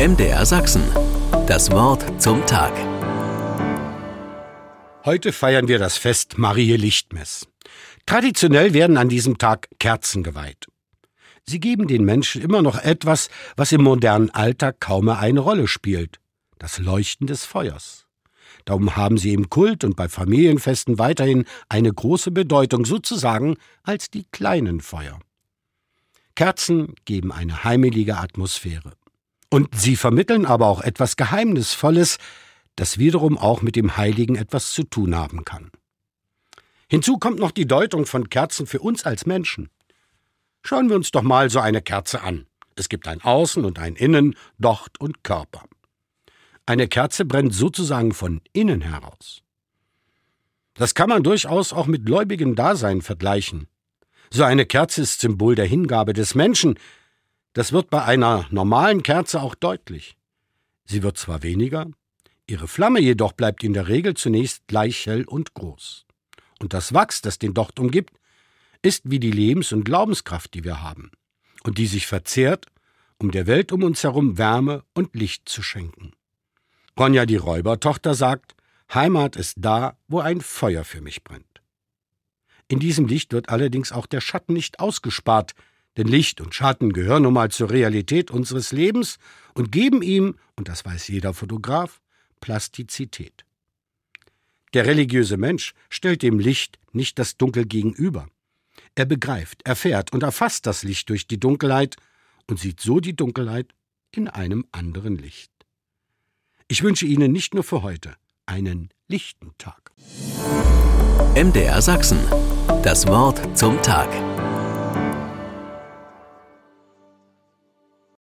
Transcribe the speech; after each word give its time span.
MDR 0.00 0.46
Sachsen. 0.46 0.82
Das 1.46 1.70
Wort 1.72 2.22
zum 2.22 2.46
Tag. 2.46 2.72
Heute 5.04 5.30
feiern 5.30 5.68
wir 5.68 5.78
das 5.78 5.98
Fest 5.98 6.38
Marie 6.38 6.74
Lichtmess. 6.76 7.46
Traditionell 8.06 8.72
werden 8.72 8.96
an 8.96 9.10
diesem 9.10 9.36
Tag 9.36 9.68
Kerzen 9.78 10.22
geweiht. 10.22 10.68
Sie 11.44 11.60
geben 11.60 11.86
den 11.86 12.06
Menschen 12.06 12.40
immer 12.40 12.62
noch 12.62 12.82
etwas, 12.82 13.28
was 13.56 13.72
im 13.72 13.82
modernen 13.82 14.30
Alltag 14.30 14.80
kaum 14.80 15.04
mehr 15.04 15.18
eine 15.18 15.40
Rolle 15.40 15.66
spielt. 15.66 16.18
Das 16.58 16.78
Leuchten 16.78 17.26
des 17.26 17.44
Feuers. 17.44 18.06
Darum 18.64 18.96
haben 18.96 19.18
sie 19.18 19.34
im 19.34 19.50
Kult 19.50 19.84
und 19.84 19.96
bei 19.96 20.08
Familienfesten 20.08 20.98
weiterhin 20.98 21.44
eine 21.68 21.92
große 21.92 22.30
Bedeutung, 22.30 22.86
sozusagen 22.86 23.58
als 23.82 24.08
die 24.08 24.24
kleinen 24.32 24.80
Feuer. 24.80 25.20
Kerzen 26.36 26.94
geben 27.04 27.32
eine 27.32 27.64
heimelige 27.64 28.16
Atmosphäre. 28.16 28.94
Und 29.50 29.74
sie 29.74 29.96
vermitteln 29.96 30.46
aber 30.46 30.66
auch 30.66 30.80
etwas 30.80 31.16
Geheimnisvolles, 31.16 32.18
das 32.76 32.98
wiederum 32.98 33.36
auch 33.36 33.62
mit 33.62 33.76
dem 33.76 33.96
Heiligen 33.96 34.36
etwas 34.36 34.72
zu 34.72 34.84
tun 34.84 35.14
haben 35.14 35.44
kann. 35.44 35.70
Hinzu 36.88 37.18
kommt 37.18 37.38
noch 37.38 37.50
die 37.50 37.66
Deutung 37.66 38.06
von 38.06 38.30
Kerzen 38.30 38.66
für 38.66 38.80
uns 38.80 39.04
als 39.04 39.26
Menschen. 39.26 39.68
Schauen 40.62 40.88
wir 40.88 40.96
uns 40.96 41.10
doch 41.10 41.22
mal 41.22 41.50
so 41.50 41.60
eine 41.60 41.82
Kerze 41.82 42.22
an. 42.22 42.46
Es 42.76 42.88
gibt 42.88 43.08
ein 43.08 43.20
Außen 43.20 43.64
und 43.64 43.78
ein 43.78 43.96
Innen, 43.96 44.34
Docht 44.58 45.00
und 45.00 45.22
Körper. 45.24 45.64
Eine 46.66 46.88
Kerze 46.88 47.24
brennt 47.24 47.54
sozusagen 47.54 48.12
von 48.12 48.40
innen 48.52 48.80
heraus. 48.80 49.42
Das 50.74 50.94
kann 50.94 51.08
man 51.08 51.22
durchaus 51.22 51.72
auch 51.72 51.86
mit 51.86 52.06
gläubigen 52.06 52.54
Dasein 52.54 53.02
vergleichen. 53.02 53.66
So 54.30 54.44
eine 54.44 54.66
Kerze 54.66 55.02
ist 55.02 55.20
Symbol 55.20 55.56
der 55.56 55.66
Hingabe 55.66 56.12
des 56.12 56.34
Menschen, 56.34 56.78
das 57.52 57.72
wird 57.72 57.90
bei 57.90 58.04
einer 58.04 58.46
normalen 58.50 59.02
Kerze 59.02 59.42
auch 59.42 59.54
deutlich. 59.54 60.16
Sie 60.84 61.02
wird 61.02 61.18
zwar 61.18 61.42
weniger, 61.42 61.86
ihre 62.46 62.68
Flamme 62.68 63.00
jedoch 63.00 63.32
bleibt 63.32 63.62
in 63.64 63.72
der 63.72 63.88
Regel 63.88 64.14
zunächst 64.14 64.66
gleich 64.66 65.06
hell 65.06 65.24
und 65.24 65.54
groß. 65.54 66.06
Und 66.60 66.74
das 66.74 66.92
Wachs, 66.92 67.22
das 67.22 67.38
den 67.38 67.54
Docht 67.54 67.78
umgibt, 67.78 68.18
ist 68.82 69.10
wie 69.10 69.20
die 69.20 69.30
Lebens- 69.30 69.72
und 69.72 69.84
Glaubenskraft, 69.84 70.54
die 70.54 70.64
wir 70.64 70.82
haben, 70.82 71.10
und 71.64 71.78
die 71.78 71.86
sich 71.86 72.06
verzehrt, 72.06 72.66
um 73.18 73.30
der 73.30 73.46
Welt 73.46 73.72
um 73.72 73.82
uns 73.82 74.02
herum 74.02 74.38
Wärme 74.38 74.84
und 74.94 75.14
Licht 75.14 75.48
zu 75.48 75.62
schenken. 75.62 76.12
Ronja 76.98 77.26
die 77.26 77.36
Räubertochter 77.36 78.14
sagt, 78.14 78.54
Heimat 78.92 79.36
ist 79.36 79.54
da, 79.58 79.96
wo 80.08 80.20
ein 80.20 80.40
Feuer 80.40 80.84
für 80.84 81.00
mich 81.00 81.22
brennt. 81.22 81.46
In 82.68 82.78
diesem 82.78 83.06
Licht 83.06 83.32
wird 83.32 83.48
allerdings 83.48 83.92
auch 83.92 84.06
der 84.06 84.20
Schatten 84.20 84.52
nicht 84.52 84.80
ausgespart, 84.80 85.54
denn 85.96 86.06
Licht 86.06 86.40
und 86.40 86.54
Schatten 86.54 86.92
gehören 86.92 87.24
nun 87.24 87.34
mal 87.34 87.50
zur 87.50 87.70
Realität 87.70 88.30
unseres 88.30 88.72
Lebens 88.72 89.18
und 89.54 89.72
geben 89.72 90.02
ihm, 90.02 90.36
und 90.56 90.68
das 90.68 90.84
weiß 90.84 91.08
jeder 91.08 91.34
Fotograf, 91.34 92.00
Plastizität. 92.40 93.44
Der 94.72 94.86
religiöse 94.86 95.36
Mensch 95.36 95.74
stellt 95.88 96.22
dem 96.22 96.38
Licht 96.38 96.78
nicht 96.92 97.18
das 97.18 97.36
Dunkel 97.36 97.66
gegenüber. 97.66 98.28
Er 98.94 99.04
begreift, 99.04 99.62
erfährt 99.66 100.12
und 100.12 100.22
erfasst 100.22 100.66
das 100.66 100.82
Licht 100.82 101.08
durch 101.08 101.26
die 101.26 101.40
Dunkelheit 101.40 101.96
und 102.48 102.58
sieht 102.58 102.80
so 102.80 103.00
die 103.00 103.16
Dunkelheit 103.16 103.74
in 104.12 104.28
einem 104.28 104.64
anderen 104.72 105.16
Licht. 105.16 105.50
Ich 106.68 106.82
wünsche 106.82 107.06
Ihnen 107.06 107.32
nicht 107.32 107.54
nur 107.54 107.64
für 107.64 107.82
heute 107.82 108.14
einen 108.46 108.90
lichten 109.08 109.52
Tag. 109.58 109.92
MDR 111.34 111.82
Sachsen. 111.82 112.18
Das 112.82 113.06
Wort 113.06 113.56
zum 113.58 113.80
Tag. 113.82 114.29